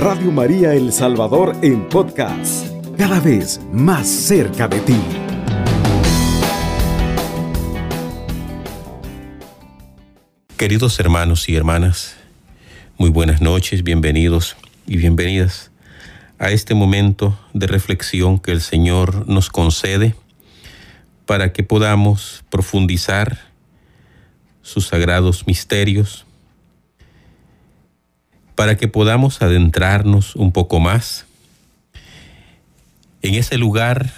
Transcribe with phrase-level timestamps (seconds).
[0.00, 4.96] Radio María El Salvador en podcast, cada vez más cerca de ti.
[10.56, 12.16] Queridos hermanos y hermanas,
[12.96, 15.70] muy buenas noches, bienvenidos y bienvenidas
[16.38, 20.14] a este momento de reflexión que el Señor nos concede
[21.26, 23.38] para que podamos profundizar
[24.62, 26.24] sus sagrados misterios,
[28.60, 31.24] para que podamos adentrarnos un poco más
[33.22, 34.12] en ese lugar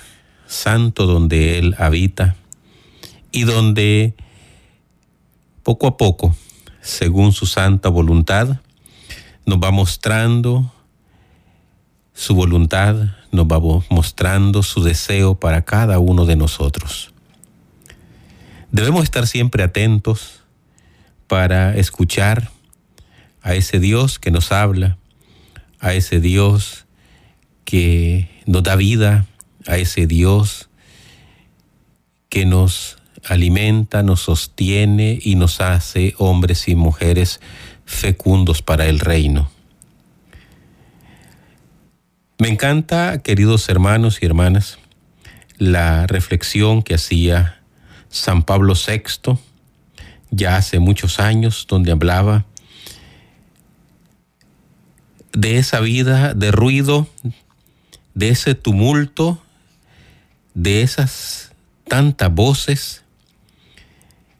[0.48, 2.34] santo donde Él habita
[3.30, 4.14] y donde
[5.62, 6.34] poco a poco,
[6.80, 8.58] según su santa voluntad,
[9.46, 10.72] nos va mostrando
[12.12, 12.96] su voluntad,
[13.30, 17.14] nos va mostrando su deseo para cada uno de nosotros.
[18.72, 20.40] Debemos estar siempre atentos
[21.28, 22.50] para escuchar
[23.42, 24.98] a ese Dios que nos habla,
[25.80, 26.86] a ese Dios
[27.64, 29.26] que nos da vida,
[29.66, 30.68] a ese Dios
[32.28, 37.40] que nos alimenta, nos sostiene y nos hace hombres y mujeres
[37.84, 39.50] fecundos para el reino.
[42.38, 44.78] Me encanta, queridos hermanos y hermanas,
[45.58, 47.60] la reflexión que hacía
[48.08, 49.38] San Pablo VI
[50.30, 52.46] ya hace muchos años, donde hablaba
[55.32, 57.08] de esa vida de ruido,
[58.14, 59.42] de ese tumulto,
[60.54, 61.52] de esas
[61.88, 63.02] tantas voces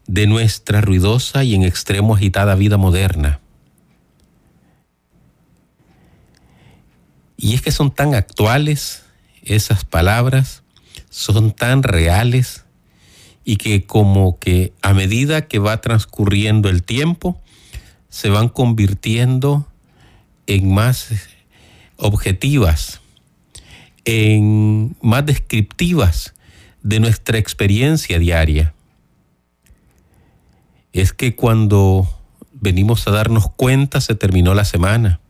[0.06, 3.40] de nuestra ruidosa y en extremo agitada vida moderna.
[7.36, 9.02] Y es que son tan actuales
[9.42, 10.62] esas palabras,
[11.10, 12.64] son tan reales
[13.44, 17.40] y que como que a medida que va transcurriendo el tiempo,
[18.08, 19.66] se van convirtiendo
[20.54, 21.08] en más
[21.96, 23.00] objetivas,
[24.04, 26.34] en más descriptivas
[26.82, 28.74] de nuestra experiencia diaria.
[30.92, 32.08] Es que cuando
[32.52, 35.20] venimos a darnos cuenta se terminó la semana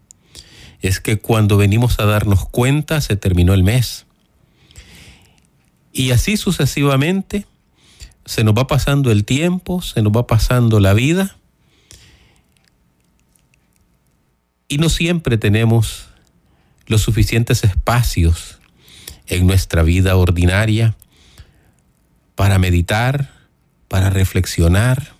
[0.82, 4.04] es que cuando venimos a darnos cuenta se terminó el mes.
[5.92, 7.46] Y así sucesivamente
[8.24, 11.36] se nos va pasando el tiempo, se nos va pasando la vida.
[14.72, 16.06] Y no siempre tenemos
[16.86, 18.58] los suficientes espacios
[19.26, 20.96] en nuestra vida ordinaria
[22.36, 23.30] para meditar,
[23.88, 25.12] para reflexionar,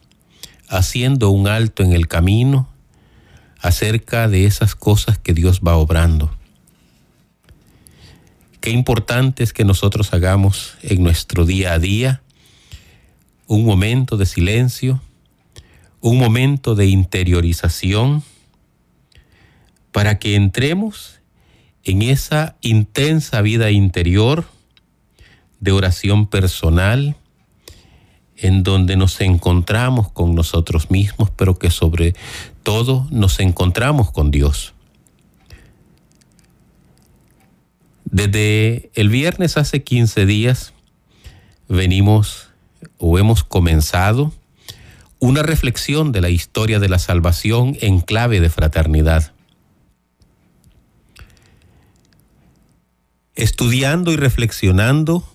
[0.71, 2.67] haciendo un alto en el camino
[3.61, 6.35] acerca de esas cosas que Dios va obrando.
[8.63, 12.23] Qué importante es que nosotros hagamos en nuestro día a día
[13.49, 15.03] un momento de silencio,
[16.01, 18.25] un momento de interiorización,
[19.93, 21.21] para que entremos
[21.85, 24.47] en esa intensa vida interior
[25.61, 27.17] de oración personal,
[28.37, 32.15] en donde nos encontramos con nosotros mismos, pero que sobre
[32.63, 34.75] todo nos encontramos con Dios.
[38.05, 40.75] Desde el viernes hace 15 días
[41.69, 42.49] venimos
[42.99, 44.33] o hemos comenzado
[45.19, 49.33] una reflexión de la historia de la salvación en clave de fraternidad.
[53.35, 55.29] Estudiando y reflexionando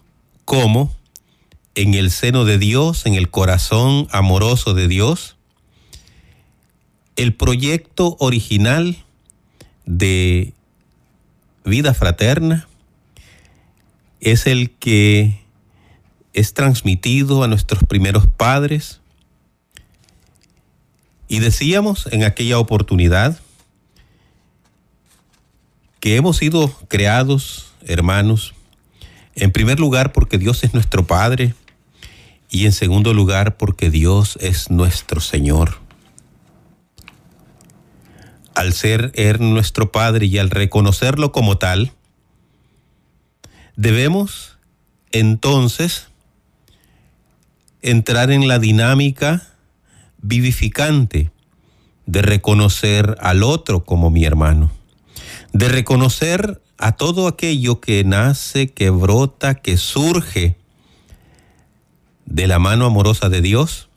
[0.45, 0.95] cómo
[1.75, 5.35] en el seno de Dios, en el corazón amoroso de Dios,
[7.15, 9.03] el proyecto original
[9.85, 10.53] de
[11.65, 12.67] vida fraterna
[14.19, 15.39] es el que
[16.33, 19.01] es transmitido a nuestros primeros padres.
[21.27, 23.39] Y decíamos en aquella oportunidad
[25.99, 28.53] que hemos sido creados, hermanos,
[29.35, 31.53] en primer lugar porque Dios es nuestro Padre,
[32.49, 35.79] y en segundo lugar, porque Dios es nuestro Señor.
[38.56, 41.91] Al ser Él nuestro Padre y al reconocerlo como tal,
[43.75, 44.57] debemos
[45.12, 46.07] entonces
[47.81, 49.47] entrar en la dinámica
[50.19, 51.31] vivificante
[52.06, 54.71] de reconocer al otro como mi hermano,
[55.53, 60.57] de reconocer a todo aquello que nace, que brota, que surge
[62.25, 63.89] de la mano amorosa de Dios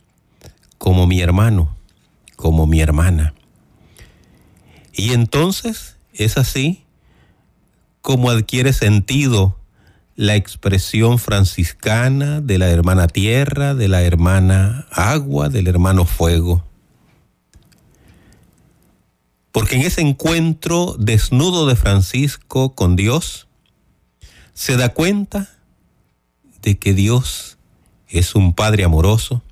[0.79, 1.77] como mi hermano,
[2.37, 3.35] como mi hermana.
[4.93, 6.85] Y entonces es así
[8.03, 9.56] como adquiere sentido
[10.17, 16.65] la expresión franciscana de la hermana tierra, de la hermana agua, del hermano fuego.
[19.52, 23.49] Porque en ese encuentro desnudo de Francisco con Dios,
[24.55, 25.49] se da cuenta
[26.62, 27.58] de que Dios
[28.08, 29.43] es un Padre amoroso,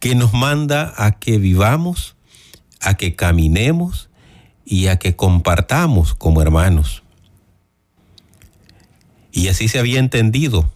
[0.00, 2.16] que nos manda a que vivamos,
[2.80, 4.08] a que caminemos
[4.64, 7.02] y a que compartamos como hermanos.
[9.32, 10.70] Y así se había entendido.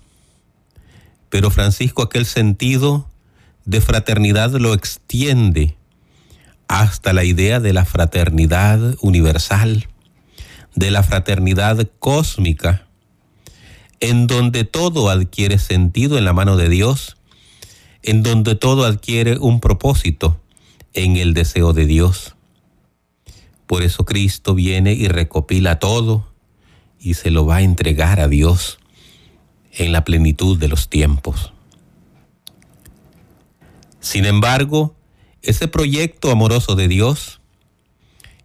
[1.30, 3.06] Pero Francisco aquel sentido
[3.64, 5.76] de fraternidad lo extiende
[6.68, 9.88] hasta la idea de la fraternidad universal,
[10.74, 12.86] de la fraternidad cósmica,
[14.00, 17.16] en donde todo adquiere sentido en la mano de Dios,
[18.02, 20.40] en donde todo adquiere un propósito
[20.92, 22.36] en el deseo de Dios.
[23.66, 26.32] Por eso Cristo viene y recopila todo
[27.00, 28.78] y se lo va a entregar a Dios
[29.72, 31.52] en la plenitud de los tiempos.
[34.00, 34.94] Sin embargo,
[35.48, 37.40] ese proyecto amoroso de Dios,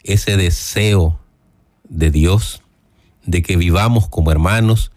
[0.04, 1.20] ese deseo
[1.84, 2.62] de Dios,
[3.26, 4.94] de que vivamos como hermanos,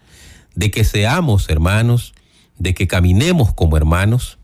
[0.55, 2.13] de que seamos hermanos,
[2.57, 4.37] de que caminemos como hermanos,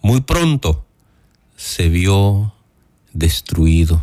[0.00, 0.86] muy pronto
[1.56, 2.54] se vio
[3.12, 4.02] destruido.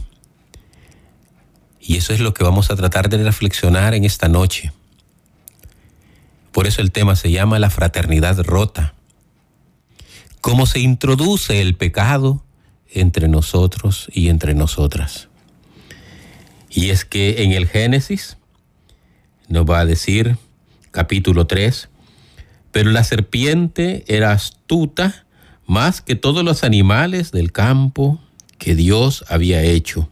[1.82, 4.72] Y eso es lo que vamos a tratar de reflexionar en esta noche.
[6.52, 8.94] Por eso el tema se llama la fraternidad rota.
[10.40, 12.44] Cómo se introduce el pecado
[12.92, 15.30] entre nosotros y entre nosotras.
[16.70, 18.38] Y es que en el Génesis
[19.48, 20.38] nos va a decir,
[20.92, 21.90] capítulo 3,
[22.72, 25.26] pero la serpiente era astuta
[25.66, 28.20] más que todos los animales del campo
[28.58, 30.10] que Dios había hecho,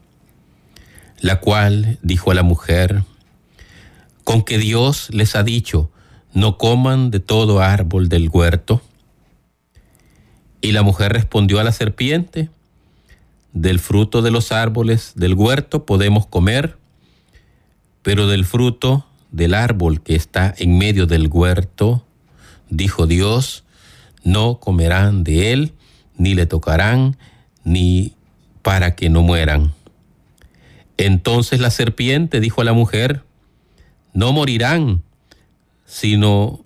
[1.19, 3.03] la cual dijo a la mujer,
[4.23, 5.91] con que Dios les ha dicho,
[6.33, 8.81] no coman de todo árbol del huerto.
[10.62, 12.50] Y la mujer respondió a la serpiente,
[13.62, 16.77] del fruto de los árboles del huerto podemos comer,
[18.04, 22.06] pero del fruto del árbol que está en medio del huerto,
[22.69, 23.63] dijo Dios,
[24.24, 25.74] no comerán de él,
[26.18, 27.18] ni le tocarán,
[27.63, 28.13] ni
[28.62, 29.74] para que no mueran.
[30.98, 33.24] Entonces la serpiente dijo a la mujer,
[34.13, 35.04] no morirán,
[35.86, 36.63] sino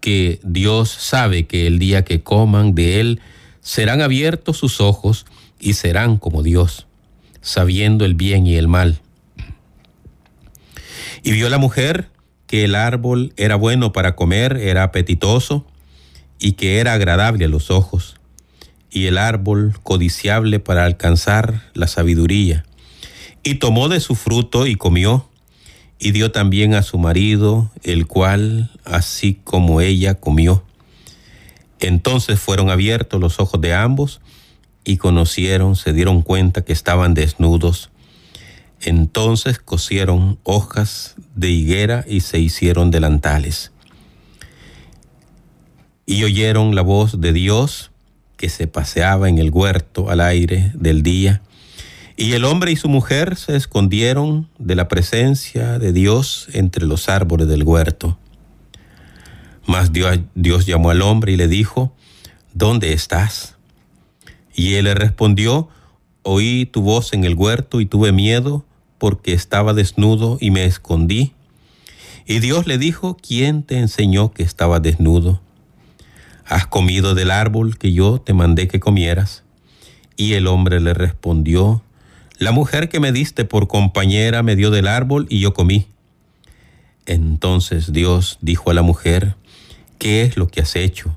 [0.00, 3.20] que Dios sabe que el día que coman de él
[3.60, 5.26] serán abiertos sus ojos
[5.60, 6.86] y serán como Dios,
[7.42, 9.00] sabiendo el bien y el mal.
[11.22, 12.08] Y vio la mujer
[12.46, 15.66] que el árbol era bueno para comer, era apetitoso
[16.40, 18.16] y que era agradable a los ojos,
[18.90, 22.64] y el árbol codiciable para alcanzar la sabiduría.
[23.42, 25.28] Y tomó de su fruto y comió,
[25.98, 30.64] y dio también a su marido, el cual, así como ella, comió.
[31.78, 34.20] Entonces fueron abiertos los ojos de ambos,
[34.84, 37.90] y conocieron, se dieron cuenta que estaban desnudos.
[38.80, 43.72] Entonces cosieron hojas de higuera y se hicieron delantales.
[46.06, 47.90] Y oyeron la voz de Dios
[48.36, 51.42] que se paseaba en el huerto al aire del día.
[52.16, 57.08] Y el hombre y su mujer se escondieron de la presencia de Dios entre los
[57.08, 58.18] árboles del huerto.
[59.66, 61.94] Mas Dios, Dios llamó al hombre y le dijo,
[62.54, 63.56] ¿dónde estás?
[64.60, 65.70] Y él le respondió,
[66.22, 68.62] oí tu voz en el huerto y tuve miedo
[68.98, 71.32] porque estaba desnudo y me escondí.
[72.26, 75.40] Y Dios le dijo, ¿quién te enseñó que estaba desnudo?
[76.44, 79.44] ¿Has comido del árbol que yo te mandé que comieras?
[80.18, 81.82] Y el hombre le respondió,
[82.36, 85.86] la mujer que me diste por compañera me dio del árbol y yo comí.
[87.06, 89.36] Entonces Dios dijo a la mujer,
[89.96, 91.16] ¿qué es lo que has hecho?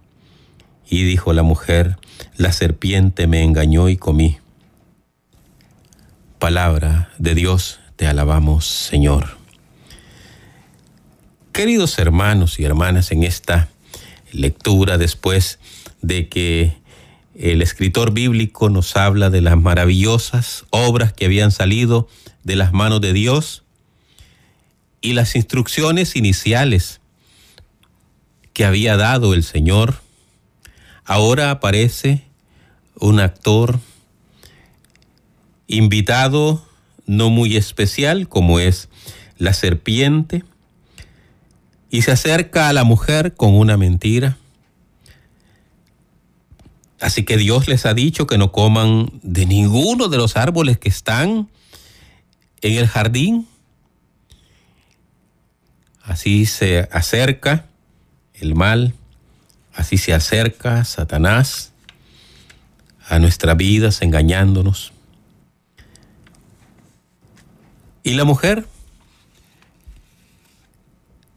[0.89, 1.97] Y dijo la mujer,
[2.43, 4.37] la serpiente me engañó y comí.
[6.39, 9.37] Palabra de Dios, te alabamos Señor.
[11.53, 13.69] Queridos hermanos y hermanas, en esta
[14.33, 15.57] lectura después
[16.01, 16.75] de que
[17.33, 22.09] el escritor bíblico nos habla de las maravillosas obras que habían salido
[22.43, 23.63] de las manos de Dios
[24.99, 26.99] y las instrucciones iniciales
[28.51, 30.03] que había dado el Señor
[31.05, 32.23] Ahora aparece
[32.99, 33.79] un actor
[35.67, 36.65] invitado
[37.05, 38.89] no muy especial como es
[39.37, 40.43] la serpiente
[41.89, 44.37] y se acerca a la mujer con una mentira.
[46.99, 50.89] Así que Dios les ha dicho que no coman de ninguno de los árboles que
[50.89, 51.49] están
[52.61, 53.47] en el jardín.
[56.01, 57.65] Así se acerca
[58.33, 58.93] el mal
[59.75, 61.72] Así se acerca Satanás
[63.07, 64.93] a nuestras vidas engañándonos.
[68.03, 68.65] Y la mujer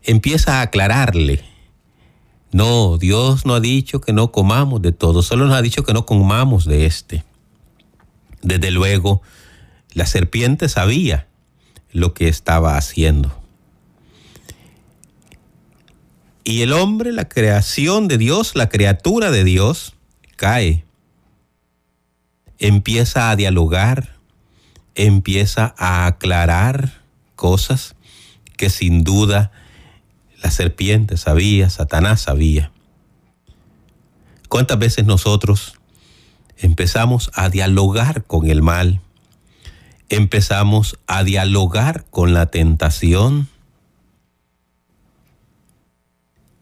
[0.02, 1.44] empieza a aclararle,
[2.52, 5.92] no, Dios no ha dicho que no comamos de todo, solo nos ha dicho que
[5.92, 7.24] no comamos de este.
[8.42, 9.20] Desde luego,
[9.92, 11.26] la serpiente sabía
[11.92, 13.38] lo que estaba haciendo.
[16.44, 19.94] Y el hombre, la creación de Dios, la criatura de Dios,
[20.36, 20.85] cae.
[22.58, 24.16] Empieza a dialogar,
[24.94, 27.02] empieza a aclarar
[27.34, 27.94] cosas
[28.56, 29.52] que sin duda
[30.42, 32.70] la serpiente sabía, Satanás sabía.
[34.48, 35.74] ¿Cuántas veces nosotros
[36.56, 39.00] empezamos a dialogar con el mal?
[40.08, 43.48] Empezamos a dialogar con la tentación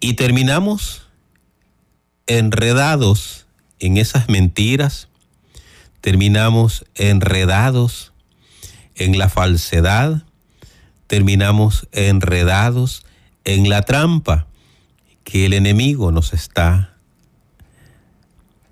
[0.01, 1.07] y terminamos
[2.27, 3.47] enredados
[3.79, 5.09] en esas mentiras,
[6.05, 8.13] terminamos enredados
[8.95, 10.25] en la falsedad,
[11.07, 13.07] terminamos enredados
[13.47, 14.47] en la trampa
[15.25, 16.99] que el enemigo nos está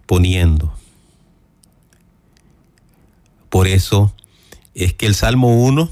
[0.04, 0.74] poniendo.
[3.48, 4.14] Por eso
[4.74, 5.90] es que el Salmo 1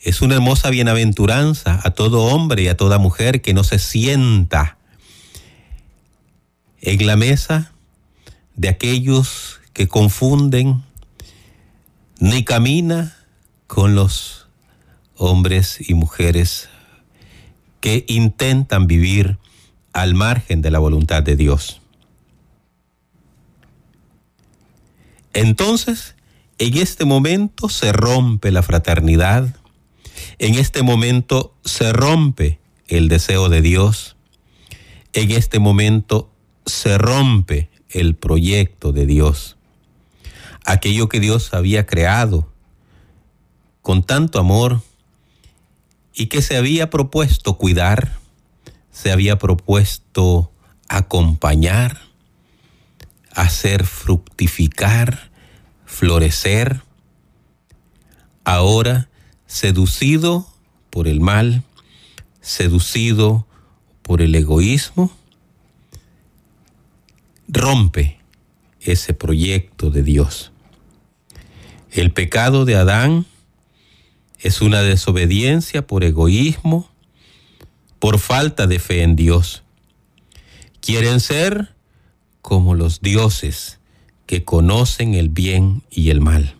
[0.00, 4.76] es una hermosa bienaventuranza a todo hombre y a toda mujer que no se sienta
[6.82, 7.72] en la mesa
[8.54, 10.82] de aquellos que confunden
[12.18, 13.14] ni camina
[13.66, 14.46] con los
[15.16, 16.70] hombres y mujeres
[17.80, 19.36] que intentan vivir
[19.92, 21.80] al margen de la voluntad de Dios.
[25.34, 26.14] Entonces,
[26.58, 29.56] en este momento se rompe la fraternidad,
[30.38, 34.16] en este momento se rompe el deseo de Dios,
[35.12, 36.30] en este momento
[36.64, 39.56] se rompe el proyecto de Dios.
[40.64, 42.50] Aquello que Dios había creado
[43.82, 44.80] con tanto amor,
[46.14, 48.16] y que se había propuesto cuidar,
[48.92, 50.52] se había propuesto
[50.88, 52.00] acompañar,
[53.32, 55.30] hacer fructificar,
[55.84, 56.82] florecer,
[58.44, 59.08] ahora
[59.46, 60.46] seducido
[60.90, 61.64] por el mal,
[62.40, 63.46] seducido
[64.02, 65.10] por el egoísmo,
[67.48, 68.20] rompe
[68.80, 70.53] ese proyecto de Dios.
[71.94, 73.24] El pecado de Adán
[74.40, 76.90] es una desobediencia por egoísmo,
[78.00, 79.62] por falta de fe en Dios.
[80.80, 81.72] Quieren ser
[82.42, 83.78] como los dioses
[84.26, 86.56] que conocen el bien y el mal.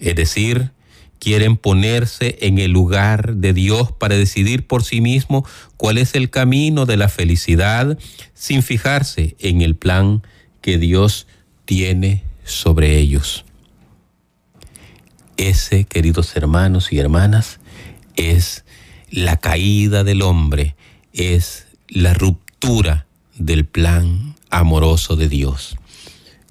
[0.00, 0.72] Es decir,
[1.20, 6.30] quieren ponerse en el lugar de Dios para decidir por sí mismo cuál es el
[6.30, 7.96] camino de la felicidad
[8.34, 10.22] sin fijarse en el plan
[10.62, 11.28] que Dios
[11.64, 13.44] tiene sobre ellos.
[15.40, 17.60] Ese, queridos hermanos y hermanas,
[18.14, 18.62] es
[19.10, 20.76] la caída del hombre,
[21.14, 23.06] es la ruptura
[23.36, 25.78] del plan amoroso de Dios.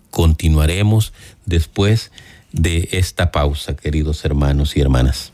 [0.10, 1.14] Continuaremos
[1.46, 2.12] después
[2.52, 5.34] de esta pausa, queridos hermanos y hermanas.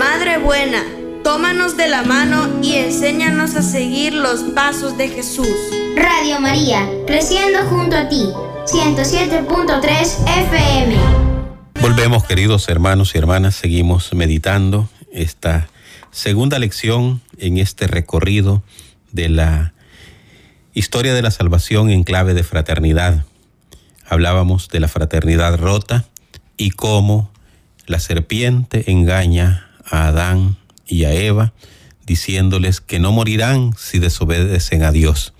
[0.00, 0.82] Madre buena,
[1.22, 5.46] tómanos de la mano y enséñanos a seguir los pasos de Jesús.
[5.94, 8.26] Radio María, creciendo junto a ti.
[8.66, 9.88] 107.3
[10.26, 10.96] FM.
[11.80, 15.68] Volvemos, queridos hermanos y hermanas, seguimos meditando esta
[16.10, 18.62] segunda lección en este recorrido
[19.12, 19.72] de la
[20.74, 23.24] historia de la salvación en clave de fraternidad.
[24.06, 26.04] Hablábamos de la fraternidad rota
[26.56, 27.30] y cómo
[27.86, 31.52] la serpiente engaña a Adán y a Eva
[32.04, 35.32] diciéndoles que no morirán si desobedecen a Dios,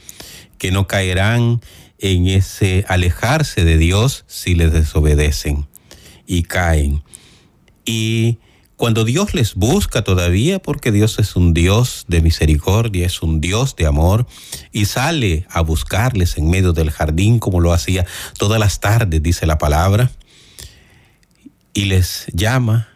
[0.59, 1.61] que no caerán
[2.01, 5.69] en ese alejarse de Dios si les desobedecen
[6.27, 7.03] y caen.
[7.85, 8.39] Y
[8.77, 13.77] cuando Dios les busca todavía, porque Dios es un Dios de misericordia, es un Dios
[13.77, 14.27] de amor,
[14.73, 18.07] y sale a buscarles en medio del jardín como lo hacía
[18.39, 20.11] todas las tardes, dice la palabra,
[21.75, 22.90] y les llama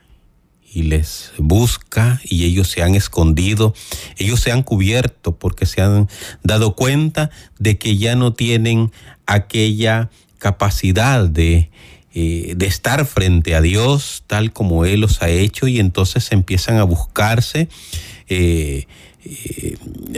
[0.74, 3.74] y les busca y ellos se han escondido,
[4.18, 6.08] ellos se han cubierto porque se han
[6.42, 8.90] dado cuenta de que ya no tienen
[9.24, 11.70] aquella capacidad de,
[12.12, 16.78] eh, de estar frente a Dios tal como Él los ha hecho y entonces empiezan
[16.78, 17.68] a buscarse
[18.28, 18.86] eh,
[19.24, 19.76] eh,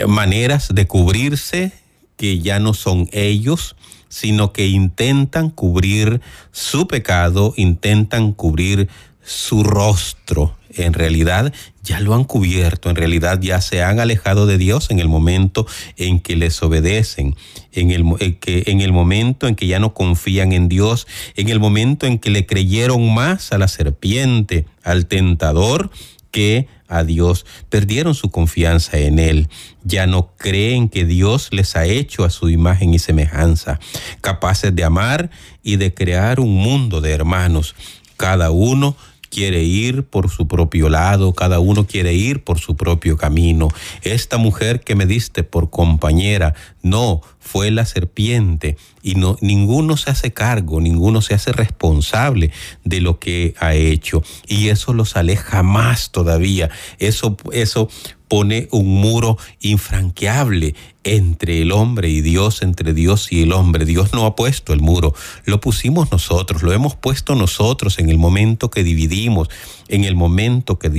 [0.09, 1.73] maneras de cubrirse
[2.17, 3.77] que ya no son ellos,
[4.09, 8.89] sino que intentan cubrir su pecado, intentan cubrir
[9.27, 10.57] su rostro.
[10.71, 11.53] En realidad
[11.83, 15.67] ya lo han cubierto, en realidad ya se han alejado de Dios en el momento
[15.97, 17.35] en que les obedecen,
[17.73, 21.61] en el, que, en el momento en que ya no confían en Dios, en el
[21.61, 25.91] momento en que le creyeron más a la serpiente, al tentador,
[26.31, 29.49] que a Dios, perdieron su confianza en Él,
[29.83, 33.81] ya no creen que Dios les ha hecho a su imagen y semejanza,
[34.21, 35.31] capaces de amar
[35.65, 37.75] y de crear un mundo de hermanos,
[38.17, 38.97] cada uno
[39.37, 43.69] quiere ir por su propio lado, cada uno quiere ir por su propio camino.
[44.01, 50.11] Esta mujer que me diste por compañera, no, fue la serpiente y no ninguno se
[50.11, 52.51] hace cargo, ninguno se hace responsable
[52.85, 56.71] de lo que ha hecho y eso los aleja más todavía.
[56.99, 57.91] Eso eso
[58.29, 63.85] pone un muro infranqueable entre el hombre y Dios, entre Dios y el hombre.
[63.85, 65.15] Dios no ha puesto el muro,
[65.45, 69.49] lo pusimos nosotros, lo hemos puesto nosotros en el momento que dividimos,
[69.89, 70.91] en el momento que,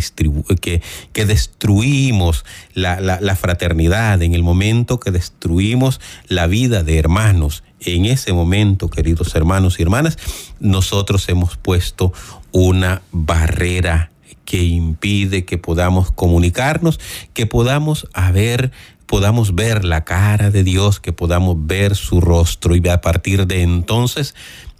[0.62, 0.82] que,
[1.12, 7.64] que destruimos la, la fraternidad, en el momento que destruimos la vida de hermanos.
[7.80, 10.18] En ese momento, queridos hermanos y hermanas,
[10.60, 12.12] nosotros hemos puesto
[12.52, 14.12] una barrera
[14.46, 17.00] que impide que podamos comunicarnos,
[17.34, 18.72] que podamos haber
[19.06, 23.62] podamos ver la cara de Dios, que podamos ver su rostro y a partir de
[23.62, 24.36] entonces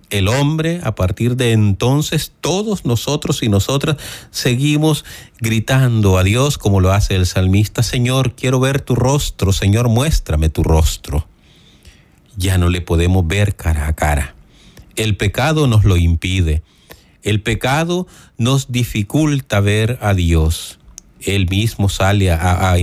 [0.10, 3.98] el hombre, a partir de entonces, todos nosotros y nosotras
[4.32, 5.04] seguimos
[5.40, 10.50] gritando a Dios como lo hace el salmista, Señor, quiero ver tu rostro, Señor, muéstrame
[10.50, 11.28] tu rostro.
[12.38, 14.36] Ya no le podemos ver cara a cara.
[14.96, 16.64] El pecado nos lo impide.
[17.28, 18.08] El pecado
[18.38, 20.80] nos dificulta ver a Dios.
[21.20, 22.78] Él mismo sale a,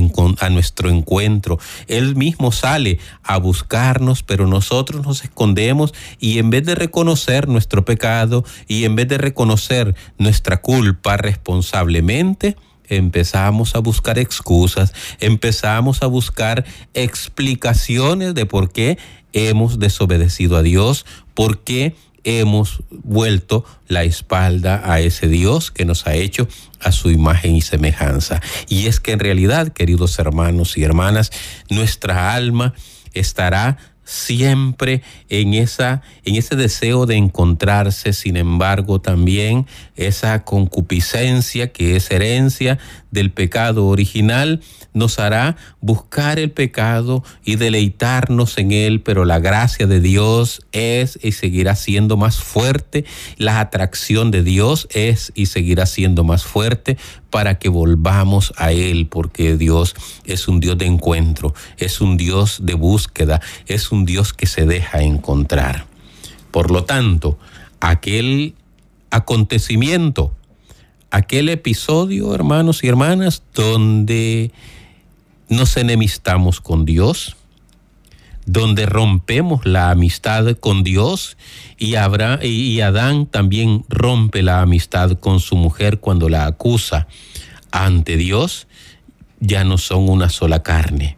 [0.51, 1.59] nuestro encuentro,
[1.89, 7.87] Él mismo sale a buscarnos, pero nosotros nos escondemos y en vez de reconocer nuestro
[7.87, 16.07] pecado y en vez de reconocer nuestra culpa responsablemente, empezamos a buscar excusas, empezamos a
[16.07, 18.99] buscar explicaciones de por qué
[19.33, 26.07] hemos desobedecido a Dios, por qué hemos vuelto la espalda a ese Dios que nos
[26.07, 26.49] ha hecho
[26.81, 28.41] a su imagen y semejanza.
[28.69, 31.31] Y es que en realidad, queridos hermanos y hermanas,
[31.71, 32.75] nuestra alma
[33.13, 41.97] estará siempre en esa en ese deseo de encontrarse, sin embargo, también esa concupiscencia que
[41.97, 42.79] es herencia
[43.11, 44.61] del pecado original
[44.93, 51.19] nos hará buscar el pecado y deleitarnos en él, pero la gracia de Dios es
[51.23, 53.05] y seguirá siendo más fuerte,
[53.37, 56.97] la atracción de Dios es y seguirá siendo más fuerte
[57.35, 62.61] para que volvamos a Él, porque Dios es un Dios de encuentro, es un Dios
[62.63, 65.85] de búsqueda, es un Dios que se deja encontrar.
[66.53, 67.37] Por lo tanto,
[67.81, 68.55] aquel
[69.11, 70.33] acontecimiento,
[71.11, 74.53] aquel episodio, hermanos y hermanas, donde
[75.49, 77.35] nos enemistamos con Dios,
[78.47, 81.37] donde rompemos la amistad con Dios
[81.79, 81.95] y,
[82.43, 87.07] y Adán también rompe la amistad con su mujer cuando la acusa
[87.71, 88.69] ante Dios,
[89.41, 91.17] ya no son una sola carne.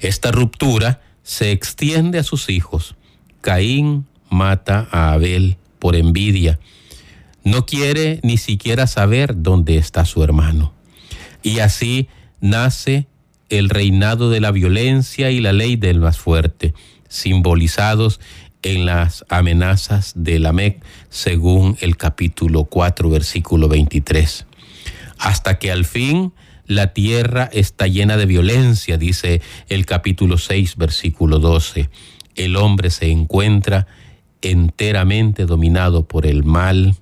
[0.00, 2.94] Esta ruptura se extiende a sus hijos.
[3.42, 6.58] Caín mata a Abel por envidia.
[7.42, 10.72] No quiere ni siquiera saber dónde está su hermano.
[11.42, 12.08] Y así
[12.40, 13.06] nace
[13.58, 16.74] el reinado de la violencia y la ley del más fuerte,
[17.08, 18.20] simbolizados
[18.62, 24.46] en las amenazas de Lamec, según el capítulo 4, versículo 23.
[25.18, 26.32] Hasta que al fin
[26.66, 31.90] la tierra está llena de violencia, dice el capítulo 6, versículo 12.
[32.34, 33.86] El hombre se encuentra
[34.42, 36.96] enteramente dominado por el mal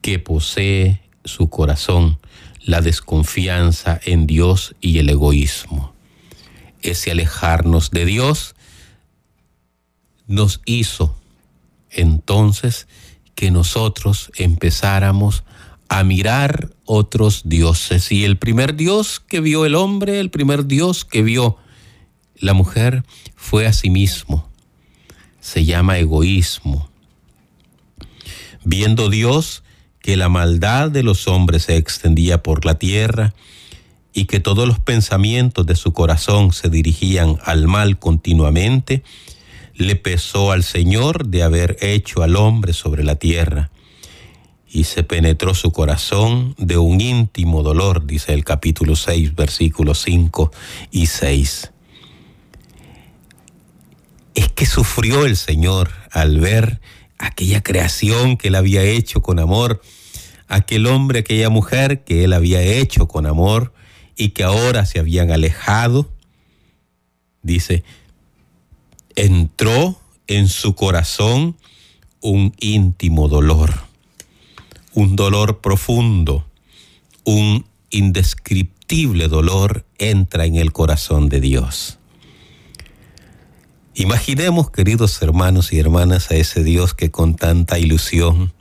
[0.00, 2.18] que posee su corazón
[2.64, 5.94] la desconfianza en Dios y el egoísmo.
[6.80, 8.54] Ese alejarnos de Dios
[10.26, 11.16] nos hizo
[11.90, 12.88] entonces
[13.34, 15.44] que nosotros empezáramos
[15.88, 18.10] a mirar otros dioses.
[18.12, 21.58] Y el primer Dios que vio el hombre, el primer Dios que vio
[22.36, 23.04] la mujer
[23.36, 24.48] fue a sí mismo.
[25.40, 26.88] Se llama egoísmo.
[28.64, 29.62] Viendo Dios
[30.02, 33.34] que la maldad de los hombres se extendía por la tierra
[34.12, 39.02] y que todos los pensamientos de su corazón se dirigían al mal continuamente,
[39.74, 43.70] le pesó al Señor de haber hecho al hombre sobre la tierra
[44.72, 50.50] y se penetró su corazón de un íntimo dolor, dice el capítulo 6, versículos 5
[50.90, 51.72] y 6.
[54.34, 56.80] Es que sufrió el Señor al ver
[57.22, 59.80] aquella creación que él había hecho con amor,
[60.48, 63.72] aquel hombre, aquella mujer que él había hecho con amor
[64.16, 66.10] y que ahora se habían alejado,
[67.42, 67.84] dice,
[69.14, 71.56] entró en su corazón
[72.20, 73.72] un íntimo dolor,
[74.92, 76.44] un dolor profundo,
[77.24, 81.98] un indescriptible dolor entra en el corazón de Dios.
[83.94, 88.54] Imaginemos, queridos hermanos y hermanas, a ese Dios que con tanta ilusión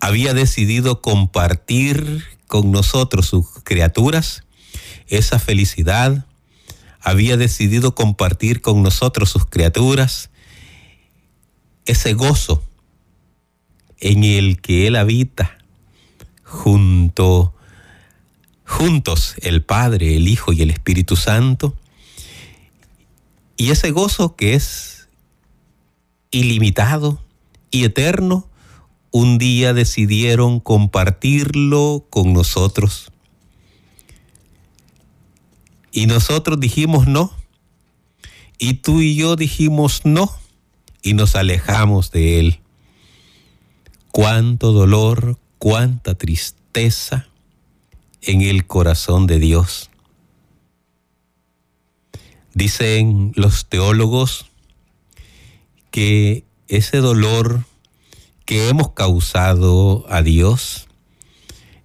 [0.00, 4.44] había decidido compartir con nosotros, sus criaturas,
[5.08, 6.26] esa felicidad,
[7.00, 10.30] había decidido compartir con nosotros, sus criaturas,
[11.84, 12.62] ese gozo
[13.98, 15.58] en el que Él habita
[16.44, 17.54] junto,
[18.64, 21.76] juntos el Padre, el Hijo y el Espíritu Santo,
[23.60, 25.10] y ese gozo que es
[26.30, 27.22] ilimitado
[27.70, 28.48] y eterno,
[29.10, 33.12] un día decidieron compartirlo con nosotros.
[35.92, 37.34] Y nosotros dijimos no.
[38.56, 40.34] Y tú y yo dijimos no.
[41.02, 42.60] Y nos alejamos de Él.
[44.10, 47.28] Cuánto dolor, cuánta tristeza
[48.22, 49.89] en el corazón de Dios.
[52.54, 54.46] Dicen los teólogos
[55.90, 57.64] que ese dolor
[58.44, 60.88] que hemos causado a Dios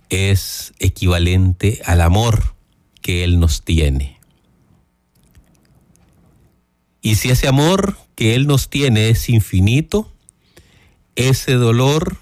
[0.10, 2.56] es equivalente al amor
[3.02, 4.20] que Él nos tiene.
[7.02, 10.12] Y si ese amor que Él nos tiene es infinito,
[11.16, 12.18] ese dolor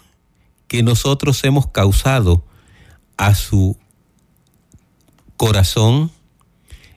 [0.67, 2.43] que nosotros hemos causado
[3.15, 3.77] a su
[5.37, 6.11] corazón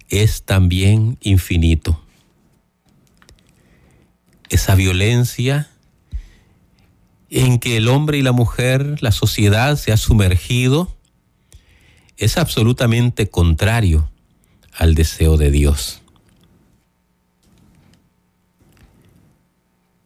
[0.09, 2.01] es también infinito.
[4.49, 5.69] Esa violencia
[7.31, 10.95] en que el hombre y la mujer, la sociedad se ha sumergido,
[12.17, 14.09] es absolutamente contrario
[14.73, 16.03] al deseo de Dios.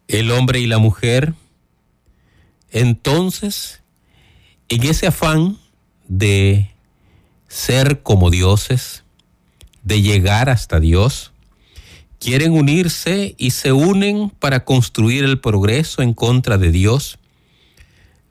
[0.08, 1.34] El hombre y la mujer,
[2.70, 3.82] entonces,
[4.68, 5.58] en ese afán
[6.08, 6.70] de
[7.46, 9.04] ser como dioses,
[9.82, 11.32] de llegar hasta Dios,
[12.18, 17.18] quieren unirse y se unen para construir el progreso en contra de Dios,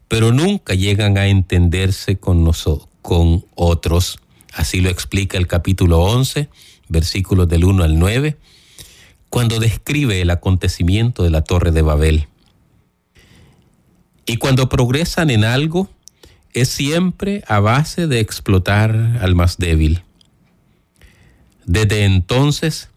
[0.08, 4.20] pero nunca llegan a entenderse con, nosotros, con otros.
[4.54, 6.50] Así lo explica el capítulo 11,
[6.88, 8.38] versículos del 1 al 9,
[9.30, 12.28] cuando describe el acontecimiento de la torre de Babel.
[14.26, 15.90] Y cuando progresan en algo,
[16.54, 20.04] es siempre a base de explotar al más débil.
[21.70, 22.90] Desde entonces,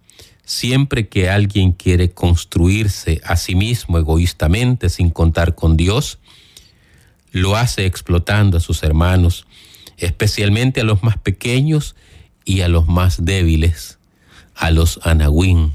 [0.46, 6.18] siempre que alguien quiere construirse a sí mismo egoístamente sin contar con Dios,
[7.32, 9.46] lo hace explotando a sus hermanos,
[9.98, 11.96] especialmente a los más pequeños
[12.46, 13.98] y a los más débiles,
[14.54, 15.74] a los anahuín,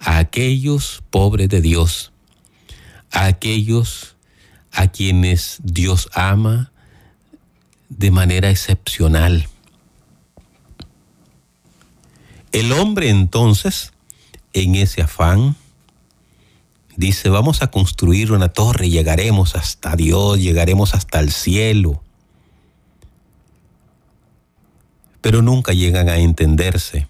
[0.00, 2.10] a aquellos pobres de Dios,
[3.12, 4.16] a aquellos
[4.72, 6.72] a quienes Dios ama
[7.88, 9.46] de manera excepcional.
[12.52, 13.92] El hombre entonces,
[14.54, 15.56] en ese afán,
[16.96, 22.02] dice, vamos a construir una torre, llegaremos hasta Dios, llegaremos hasta el cielo.
[25.20, 27.06] Pero nunca llegan a entenderse,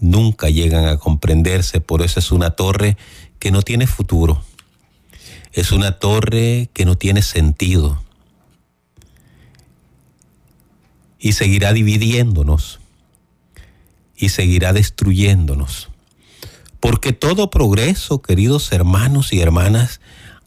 [0.00, 2.98] nunca llegan a comprenderse, por eso es una torre
[3.38, 4.44] que no tiene futuro,
[5.52, 8.02] es una torre que no tiene sentido.
[11.18, 12.78] Y seguirá dividiéndonos
[14.16, 15.88] y seguirá destruyéndonos.
[16.80, 20.00] Porque todo progreso, queridos hermanos y hermanas,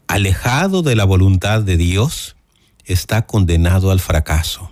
[0.06, 2.36] alejado de la voluntad de Dios,
[2.84, 4.70] está condenado al fracaso.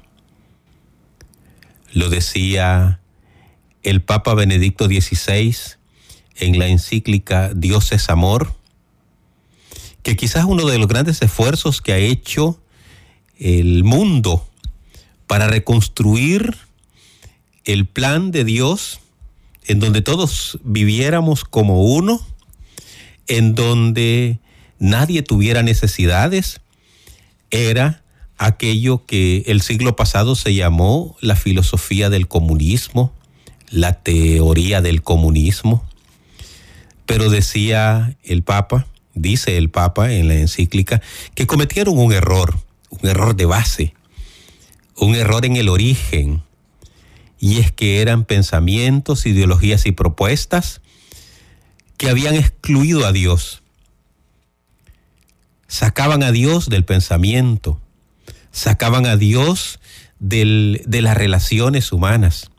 [1.93, 3.01] Lo decía
[3.83, 5.57] el Papa Benedicto XVI
[6.37, 8.55] en la encíclica Dios es amor,
[10.03, 12.61] que quizás uno de los grandes esfuerzos que ha hecho
[13.39, 14.47] el mundo
[15.27, 16.57] para reconstruir
[17.69, 19.01] el plan de Dios
[19.67, 22.27] en donde todos viviéramos como uno,
[23.27, 24.39] en donde
[24.79, 26.63] nadie tuviera necesidades,
[27.51, 28.03] era
[28.39, 33.13] aquello que el siglo pasado se llamó la filosofía del comunismo,
[33.69, 35.87] la teoría del comunismo.
[37.05, 41.03] Pero decía el Papa, dice el Papa en la encíclica,
[41.35, 43.95] que cometieron un error, un error de base,
[44.97, 46.43] un error en el origen,
[47.39, 50.81] y es que eran pensamientos, ideologías y propuestas
[51.97, 53.63] que habían excluido a Dios.
[55.67, 57.81] Sacaban a Dios del pensamiento,
[58.51, 59.81] sacaban a Dios
[60.19, 62.51] de las relaciones humanas,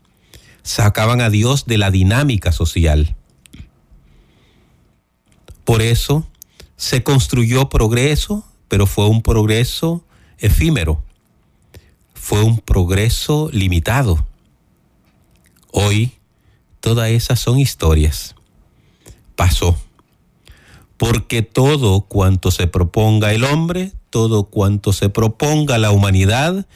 [0.62, 3.16] sacaban a Dios de la dinámica social.
[5.64, 6.26] Por eso
[6.76, 10.04] se construyó progreso, pero fue un progreso
[10.38, 11.02] efímero,
[12.14, 14.26] fue un progreso limitado.
[15.72, 16.12] Hoy
[16.80, 18.34] todas esas son historias.
[19.36, 19.78] Pasó.
[20.96, 26.66] Porque todo cuanto se proponga el hombre, todo cuanto se proponga la humanidad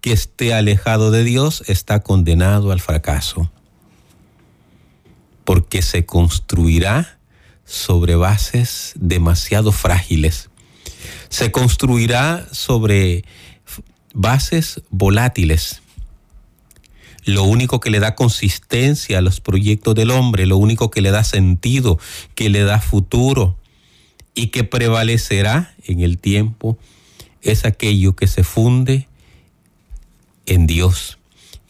[0.00, 3.50] que esté alejado de Dios está condenado al fracaso.
[5.44, 7.18] Porque se construirá
[7.64, 10.50] sobre bases demasiado frágiles.
[11.28, 13.24] Se construirá sobre
[14.12, 15.82] bases volátiles.
[17.24, 21.10] Lo único que le da consistencia a los proyectos del hombre, lo único que le
[21.10, 21.98] da sentido,
[22.34, 23.56] que le da futuro
[24.34, 26.78] y que prevalecerá en el tiempo
[27.42, 29.08] es aquello que se funde
[30.46, 31.18] en Dios,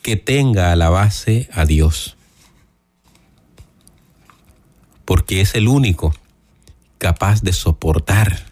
[0.03, 2.17] que tenga a la base a Dios
[5.05, 6.15] porque es el único
[6.99, 8.47] capaz de soportar,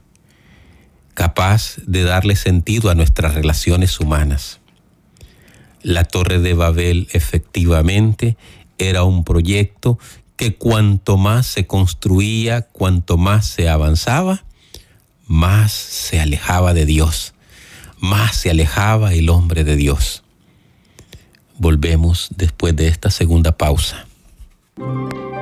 [1.14, 4.60] capaz de darle sentido a nuestras relaciones humanas.
[5.82, 8.36] La Torre de Babel efectivamente
[8.78, 9.98] era un proyecto
[10.36, 14.44] que cuanto más se construía, cuanto más se avanzaba,
[15.26, 17.34] más se alejaba de Dios,
[17.98, 20.22] más se alejaba el hombre de Dios.
[21.58, 24.06] Volvemos después de esta segunda pausa.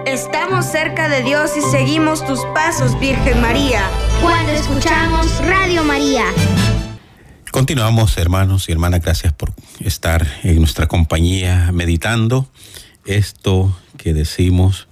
[0.07, 3.89] Estamos cerca de Dios y seguimos tus pasos, Virgen María.
[4.21, 6.25] Cuando escuchamos Radio María.
[7.51, 12.49] Continuamos, hermanos y hermanas, gracias por estar en nuestra compañía meditando
[13.05, 14.87] esto que decimos,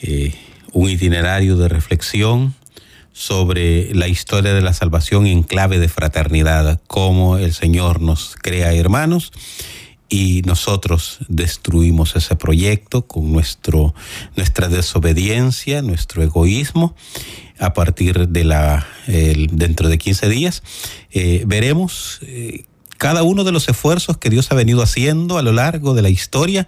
[0.00, 0.34] eh,
[0.72, 2.54] un itinerario de reflexión
[3.12, 8.72] sobre la historia de la salvación en clave de fraternidad, cómo el Señor nos crea
[8.72, 9.30] hermanos
[10.08, 13.94] y nosotros destruimos ese proyecto con nuestro,
[14.34, 16.94] nuestra desobediencia, nuestro egoísmo.
[17.58, 20.62] A partir de la, dentro de 15 días,
[21.10, 22.64] eh, veremos eh,
[22.98, 26.08] cada uno de los esfuerzos que Dios ha venido haciendo a lo largo de la
[26.08, 26.66] historia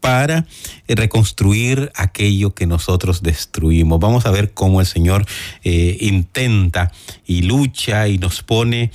[0.00, 0.46] para
[0.86, 3.98] eh, reconstruir aquello que nosotros destruimos.
[3.98, 5.26] Vamos a ver cómo el Señor
[5.64, 6.92] intenta
[7.26, 8.92] y lucha y nos pone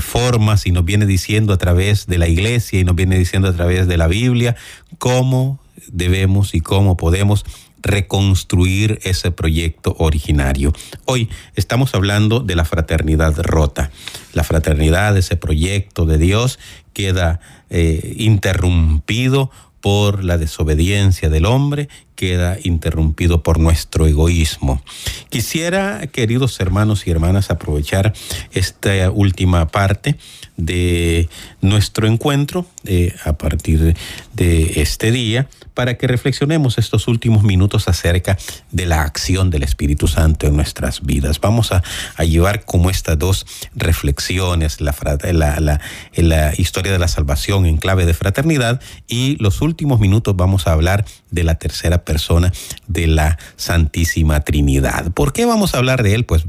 [0.00, 3.52] formas y nos viene diciendo a través de la iglesia y nos viene diciendo a
[3.52, 4.56] través de la Biblia
[4.98, 7.44] cómo debemos y cómo podemos
[7.84, 10.72] reconstruir ese proyecto originario.
[11.04, 13.90] Hoy estamos hablando de la fraternidad rota.
[14.32, 16.58] La fraternidad, ese proyecto de Dios,
[16.92, 24.82] queda interrumpido por la desobediencia del hombre, queda interrumpido por nuestro egoísmo.
[25.28, 28.12] Quisiera, queridos hermanos y hermanas, aprovechar
[28.52, 30.16] esta última parte
[30.56, 31.28] de
[31.60, 33.96] nuestro encuentro eh, a partir
[34.34, 38.38] de este día para que reflexionemos estos últimos minutos acerca
[38.70, 41.40] de la acción del Espíritu Santo en nuestras vidas.
[41.40, 41.82] Vamos a,
[42.24, 44.94] llevar como estas dos reflexiones, la,
[45.32, 45.80] la,
[46.14, 50.72] la historia de la salvación en clave de fraternidad y los últimos minutos vamos a
[50.72, 52.52] hablar de la tercera persona
[52.86, 55.12] de la Santísima Trinidad.
[55.12, 56.24] ¿Por qué vamos a hablar de él?
[56.24, 56.44] Pues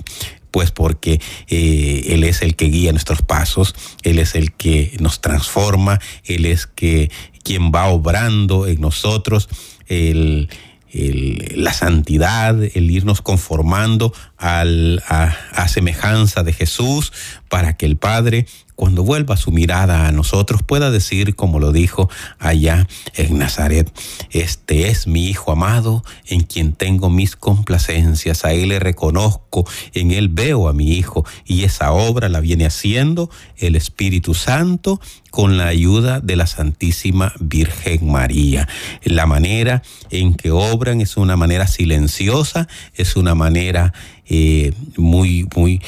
[0.52, 1.20] pues porque
[1.50, 6.46] eh, Él es el que guía nuestros pasos, Él es el que nos transforma, Él
[6.46, 7.12] es que,
[7.44, 9.50] quien va obrando en nosotros,
[9.90, 17.12] la santidad, el irnos conformando a semejanza de Jesús
[17.50, 22.10] para que el Padre cuando vuelva su mirada a nosotros, pueda decir, como lo dijo
[22.40, 23.92] allá en Nazaret,
[24.32, 30.12] este es mi Hijo amado, en quien tengo mis complacencias, a Él le reconozco, en
[30.12, 35.00] Él veo a mi Hijo, y esa obra la viene haciendo el Espíritu Santo
[35.32, 38.70] con la ayuda de la Santísima Virgen María.
[39.04, 43.94] La manera en que obran es una manera silenciosa, es una manera
[44.28, 45.82] eh, muy, muy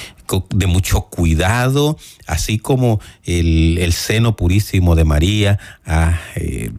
[0.50, 6.71] de mucho cuidado, así como el, seno purísimo de María ah, eh,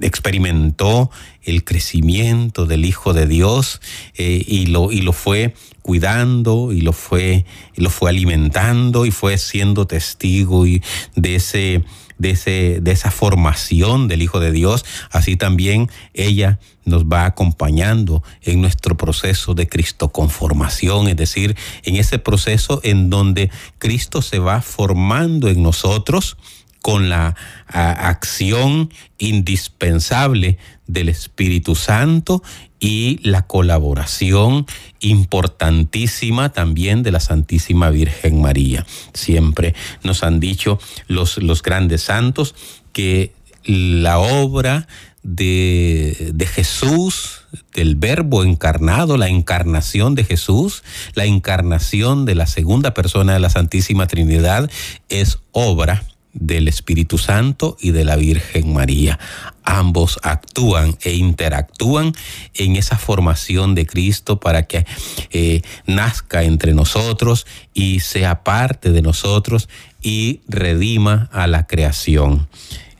[0.00, 1.10] experimentó
[1.42, 3.80] el crecimiento del Hijo de Dios
[4.16, 7.44] eh, y, lo, y lo fue cuidando y lo fue,
[7.76, 10.82] lo fue alimentando y fue siendo testigo y
[11.14, 11.84] de ese
[12.18, 18.22] de, ese, de esa formación del Hijo de Dios, así también ella nos va acompañando
[18.42, 24.38] en nuestro proceso de Cristo conformación, es decir, en ese proceso en donde Cristo se
[24.38, 26.36] va formando en nosotros
[26.80, 27.34] con la
[27.66, 32.44] acción indispensable del Espíritu Santo
[32.80, 34.66] y la colaboración
[35.00, 38.86] importantísima también de la Santísima Virgen María.
[39.14, 42.54] Siempre nos han dicho los, los grandes santos
[42.92, 43.32] que
[43.64, 44.86] la obra
[45.22, 47.42] de, de, Jesús,
[47.74, 50.84] del verbo encarnado, la encarnación de Jesús,
[51.14, 54.70] la encarnación de la segunda persona de la Santísima Trinidad,
[55.08, 59.18] es obra del Espíritu Santo y de la Virgen María.
[59.66, 62.12] Ambos actúan e interactúan
[62.54, 64.86] en esa formación de Cristo para que
[65.30, 69.68] eh, nazca entre nosotros y sea parte de nosotros
[70.00, 72.48] y redima a la creación.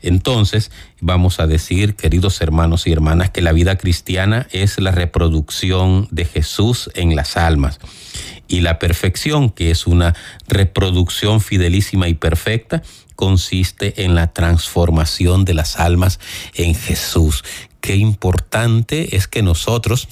[0.01, 6.07] Entonces, vamos a decir, queridos hermanos y hermanas, que la vida cristiana es la reproducción
[6.11, 7.79] de Jesús en las almas.
[8.47, 10.15] Y la perfección, que es una
[10.47, 12.81] reproducción fidelísima y perfecta,
[13.15, 16.19] consiste en la transformación de las almas
[16.53, 17.43] en Jesús.
[17.81, 20.07] Qué importante es que nosotros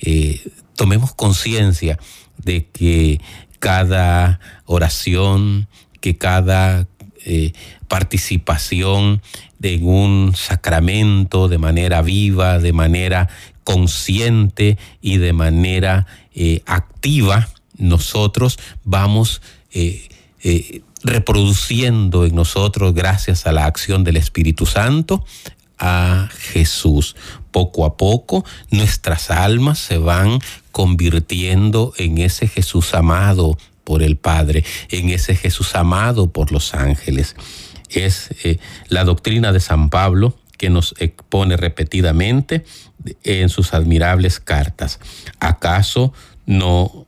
[0.00, 0.40] eh,
[0.76, 1.98] tomemos conciencia
[2.36, 3.20] de que
[3.58, 5.68] cada oración,
[6.00, 6.86] que cada
[7.24, 7.52] eh,
[7.88, 9.22] participación
[9.62, 13.28] en un sacramento de manera viva, de manera
[13.64, 17.48] consciente y de manera eh, activa,
[17.78, 19.40] nosotros vamos
[21.02, 25.24] reproduciendo en nosotros, gracias a la acción del Espíritu Santo,
[25.78, 27.16] a Jesús.
[27.50, 30.40] Poco a poco nuestras almas se van
[30.72, 37.36] convirtiendo en ese Jesús amado por el Padre, en ese Jesús amado por los ángeles.
[37.88, 42.64] Es eh, la doctrina de San Pablo que nos expone repetidamente
[43.22, 44.98] en sus admirables cartas.
[45.40, 46.12] ¿Acaso
[46.44, 47.07] no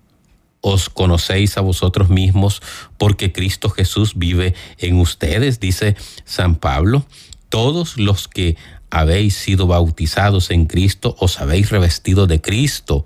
[0.60, 2.62] os conocéis a vosotros mismos
[2.98, 7.04] porque Cristo Jesús vive en ustedes, dice San Pablo.
[7.48, 8.56] Todos los que
[8.90, 13.04] habéis sido bautizados en Cristo os habéis revestido de Cristo.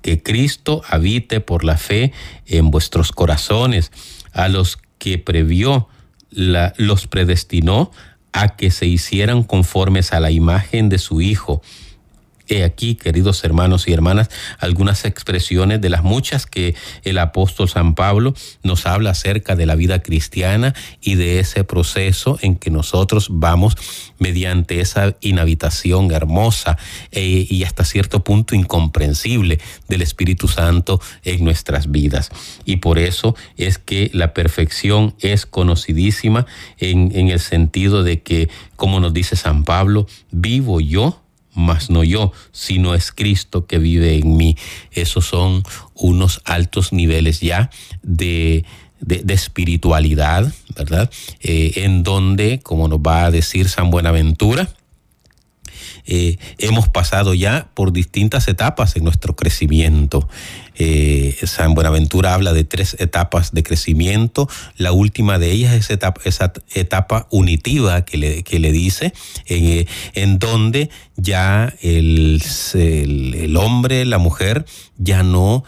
[0.00, 2.12] Que Cristo habite por la fe
[2.46, 3.92] en vuestros corazones.
[4.32, 5.88] A los que previó,
[6.30, 7.90] los predestinó
[8.32, 11.62] a que se hicieran conformes a la imagen de su Hijo
[12.52, 17.94] He aquí, queridos hermanos y hermanas, algunas expresiones de las muchas que el apóstol San
[17.94, 23.28] Pablo nos habla acerca de la vida cristiana y de ese proceso en que nosotros
[23.30, 23.78] vamos
[24.18, 26.76] mediante esa inhabitación hermosa
[27.10, 32.28] eh, y hasta cierto punto incomprensible del Espíritu Santo en nuestras vidas.
[32.66, 36.44] Y por eso es que la perfección es conocidísima
[36.76, 41.21] en, en el sentido de que, como nos dice San Pablo, vivo yo
[41.54, 44.56] mas no yo, sino es Cristo que vive en mí.
[44.90, 45.62] Esos son
[45.94, 47.70] unos altos niveles ya
[48.02, 48.64] de,
[49.00, 51.10] de, espiritualidad, ¿verdad?
[51.40, 54.68] Eh, en donde, como nos va a decir San Buenaventura,
[56.06, 60.28] eh, hemos pasado ya por distintas etapas en nuestro crecimiento.
[60.74, 64.48] Eh, San Buenaventura habla de tres etapas de crecimiento.
[64.76, 69.12] La última de ellas es esa etapa unitiva que le, dice,
[69.46, 72.40] eh, en donde ya el
[73.56, 74.64] hombre, la mujer,
[74.98, 75.64] ya no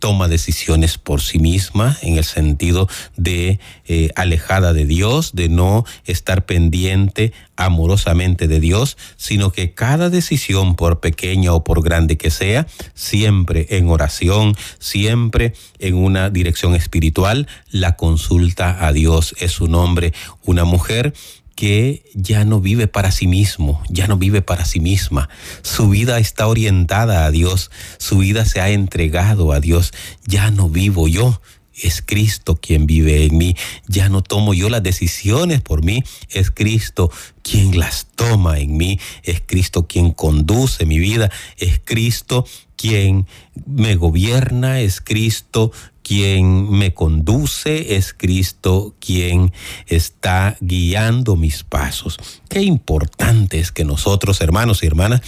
[0.00, 5.84] toma decisiones por sí misma en el sentido de eh, alejada de Dios, de no
[6.06, 12.30] estar pendiente amorosamente de Dios, sino que cada decisión, por pequeña o por grande que
[12.30, 19.34] sea, siempre en oración, siempre en una dirección espiritual, la consulta a Dios.
[19.38, 21.12] Es un hombre, una mujer
[21.60, 25.28] que ya no vive para sí mismo, ya no vive para sí misma.
[25.60, 29.92] Su vida está orientada a Dios, su vida se ha entregado a Dios.
[30.24, 31.42] Ya no vivo yo,
[31.74, 33.56] es Cristo quien vive en mí.
[33.86, 37.10] Ya no tomo yo las decisiones por mí, es Cristo
[37.42, 43.26] quien las toma en mí, es Cristo quien conduce mi vida, es Cristo quien
[43.66, 45.72] me gobierna, es Cristo
[46.10, 49.52] quien me conduce, es Cristo quien
[49.86, 52.16] está guiando mis pasos.
[52.48, 55.20] Qué importante es que nosotros, hermanos y hermanas,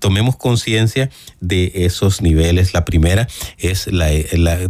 [0.00, 2.74] tomemos conciencia de esos niveles.
[2.74, 4.08] La primera es, la,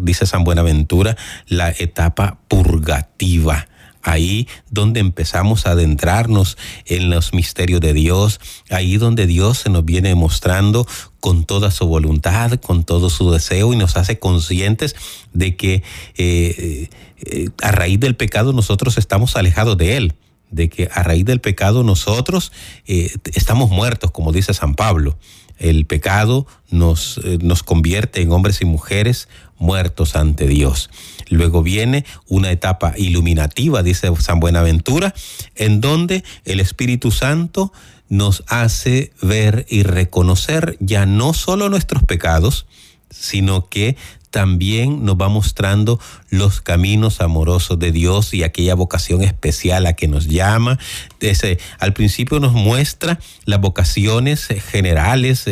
[0.02, 3.66] dice San Buenaventura, la etapa purgativa
[4.04, 8.38] ahí donde empezamos a adentrarnos en los misterios de Dios,
[8.70, 10.86] ahí donde Dios se nos viene mostrando
[11.20, 14.94] con toda su voluntad, con todo su deseo y nos hace conscientes
[15.32, 15.82] de que
[16.16, 16.88] eh,
[17.18, 20.14] eh, a raíz del pecado nosotros estamos alejados de Él
[20.50, 22.52] de que a raíz del pecado nosotros
[22.86, 25.18] eh, estamos muertos, como dice San Pablo.
[25.58, 29.28] el pecado nos, nos convierte en hombres y mujeres
[29.64, 30.90] muertos ante Dios.
[31.30, 35.14] Luego viene una etapa iluminativa, dice San Buenaventura,
[35.56, 37.72] en donde el Espíritu Santo
[38.08, 42.66] nos hace ver y reconocer ya no solo nuestros pecados,
[43.10, 43.96] sino que
[44.34, 50.08] también nos va mostrando los caminos amorosos de Dios y aquella vocación especial a que
[50.08, 50.76] nos llama.
[51.20, 55.44] Ese, al principio nos muestra las vocaciones generales,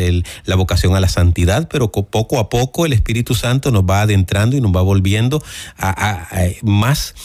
[0.43, 4.57] la vocación a la santidad, pero poco a poco el Espíritu Santo nos va adentrando
[4.57, 5.41] y nos va volviendo
[6.61, 7.15] más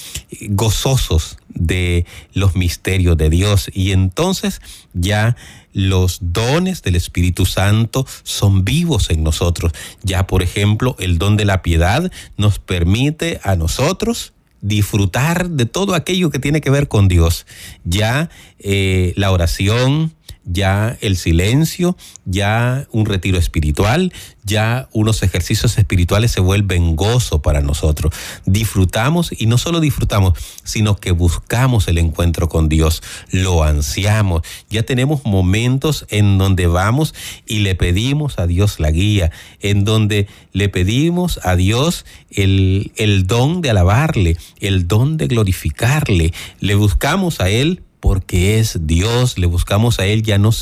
[0.51, 3.69] gozosos de los misterios de Dios.
[3.75, 4.61] Y entonces
[4.95, 5.35] ya
[5.79, 9.73] los dones del Espíritu Santo son vivos en nosotros.
[10.03, 15.95] Ya, por ejemplo, el don de la piedad nos permite a nosotros disfrutar de todo
[15.95, 17.47] aquello que tiene que ver con Dios.
[17.85, 20.15] Ya eh, la oración,
[20.51, 24.13] ya el silencio, ya un retiro espiritual,
[24.45, 28.15] ya unos ejercicios espirituales se vuelven gozo para nosotros.
[28.47, 34.43] Disfrutamos y no solo disfrutamos, sino que buscamos el encuentro con Dios, lo ansiamos.
[34.71, 37.15] Ya tenemos momentos en donde vamos
[37.47, 39.31] y le pedimos a Dios la guía,
[39.61, 46.33] en donde le pedimos a Dios el, el don de alabarle, el don de glorificarle,
[46.61, 50.53] le buscamos a Él porque es Dios, le buscamos a Él ya no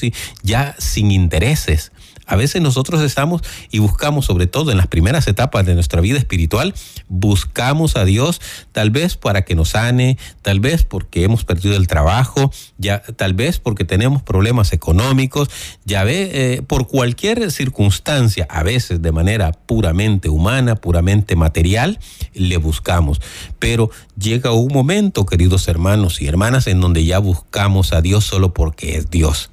[0.43, 1.93] ya sin intereses.
[2.27, 6.19] A veces nosotros estamos y buscamos, sobre todo en las primeras etapas de nuestra vida
[6.19, 6.75] espiritual,
[7.09, 8.41] buscamos a Dios
[8.73, 13.35] tal vez para que nos sane, tal vez porque hemos perdido el trabajo, ya, tal
[13.35, 15.49] vez porque tenemos problemas económicos,
[15.85, 22.01] ya ve, eh, por cualquier circunstancia, a veces de manera puramente humana, puramente material,
[22.35, 23.21] le buscamos.
[23.59, 28.53] Pero llega un momento, queridos hermanos y hermanas, en donde ya buscamos a Dios solo
[28.53, 29.51] porque es Dios.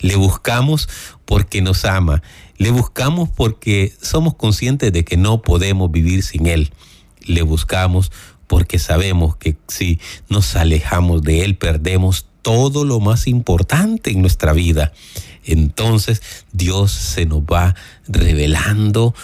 [0.00, 0.88] Le buscamos
[1.26, 2.22] porque nos ama.
[2.56, 6.70] Le buscamos porque somos conscientes de que no podemos vivir sin Él.
[7.20, 8.10] Le buscamos
[8.46, 14.52] porque sabemos que si nos alejamos de Él perdemos todo lo más importante en nuestra
[14.52, 14.92] vida.
[15.44, 16.22] Entonces
[16.52, 17.74] Dios se nos va
[18.08, 19.14] revelando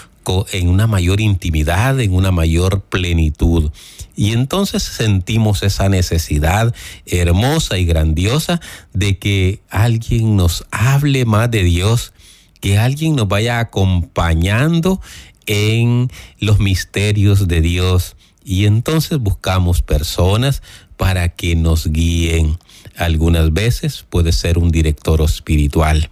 [0.52, 3.70] en una mayor intimidad, en una mayor plenitud.
[4.16, 6.74] Y entonces sentimos esa necesidad
[7.06, 8.60] hermosa y grandiosa
[8.92, 12.12] de que alguien nos hable más de Dios,
[12.60, 15.00] que alguien nos vaya acompañando
[15.46, 18.16] en los misterios de Dios.
[18.44, 20.62] Y entonces buscamos personas
[20.96, 22.58] para que nos guíen.
[22.96, 26.10] Algunas veces puede ser un director espiritual.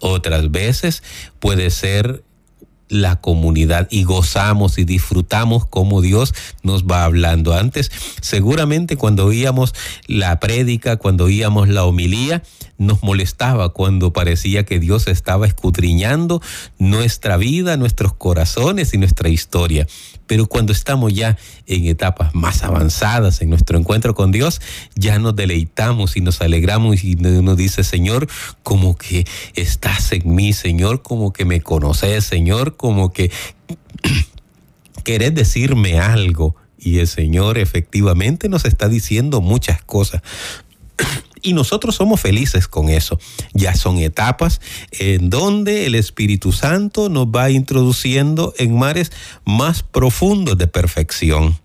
[0.00, 1.02] Otras veces
[1.38, 2.22] puede ser
[2.88, 7.54] la comunidad y gozamos y disfrutamos como Dios nos va hablando.
[7.54, 9.74] Antes, seguramente cuando oíamos
[10.06, 12.42] la prédica, cuando oíamos la homilía,
[12.78, 16.42] nos molestaba cuando parecía que Dios estaba escudriñando
[16.78, 19.86] nuestra vida, nuestros corazones y nuestra historia.
[20.26, 24.60] Pero cuando estamos ya en etapas más avanzadas en nuestro encuentro con Dios,
[24.94, 28.28] ya nos deleitamos y nos alegramos y nos dice, Señor,
[28.62, 33.30] como que estás en mí, Señor, como que me conoces, Señor, como que
[35.04, 36.56] querés decirme algo.
[36.78, 40.22] Y el Señor efectivamente nos está diciendo muchas cosas
[41.46, 43.20] y nosotros somos felices con eso.
[43.52, 49.12] Ya son etapas en donde el Espíritu Santo nos va introduciendo en mares
[49.44, 51.56] más profundos de perfección.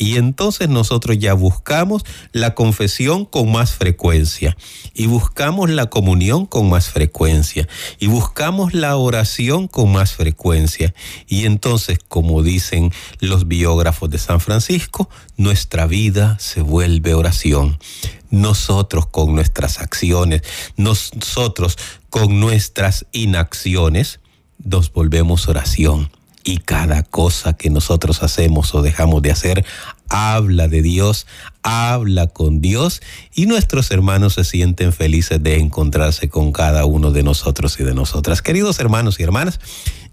[0.00, 4.56] Y entonces nosotros ya buscamos la confesión con más frecuencia
[4.94, 10.94] y buscamos la comunión con más frecuencia y buscamos la oración con más frecuencia.
[11.26, 17.78] Y entonces, como dicen los biógrafos de San Francisco, nuestra vida se vuelve oración.
[18.30, 20.40] Nosotros con nuestras acciones,
[20.78, 21.76] nosotros
[22.08, 24.20] con nuestras inacciones,
[24.64, 26.10] nos volvemos oración
[26.44, 29.64] y cada cosa que nosotros hacemos o dejamos de hacer
[30.10, 31.26] habla de Dios,
[31.62, 33.00] habla con Dios
[33.34, 37.94] y nuestros hermanos se sienten felices de encontrarse con cada uno de nosotros y de
[37.94, 38.42] nosotras.
[38.42, 39.60] Queridos hermanos y hermanas,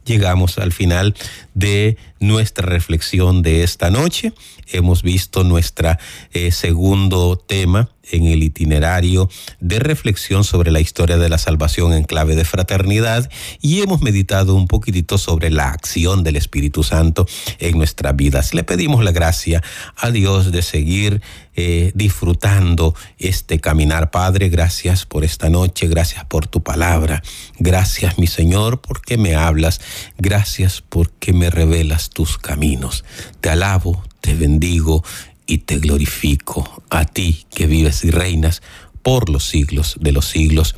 [0.05, 1.15] llegamos al final
[1.53, 4.34] de nuestra reflexión de esta noche.
[4.67, 5.97] Hemos visto nuestro
[6.32, 9.30] eh, segundo tema en el itinerario
[9.60, 13.30] de reflexión sobre la historia de la salvación en clave de fraternidad
[13.62, 17.28] y hemos meditado un poquitito sobre la acción del Espíritu Santo
[17.60, 18.53] en nuestras vidas.
[18.53, 19.62] Le pedimos la gracia
[19.95, 21.22] a Dios de seguir
[21.55, 24.12] eh, disfrutando este caminar.
[24.12, 27.24] Padre, gracias por esta noche, gracias por tu palabra,
[27.58, 29.82] gracias mi Señor porque me hablas,
[30.18, 33.03] gracias porque me revelas tus caminos.
[33.41, 35.03] Te alabo, te bendigo
[35.48, 38.62] y te glorifico a ti que vives y reinas
[39.02, 40.76] por los siglos de los siglos.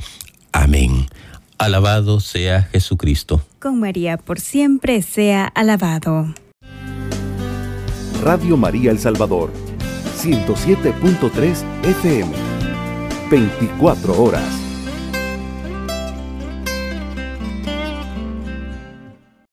[0.52, 1.08] Amén.
[1.58, 3.42] Alabado sea Jesucristo.
[3.58, 6.32] Con María por siempre sea alabado.
[8.22, 9.52] Radio María El Salvador,
[10.18, 12.32] 107.3 FM,
[13.30, 14.69] 24 horas.